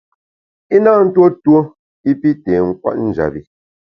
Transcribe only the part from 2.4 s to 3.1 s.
té nkwet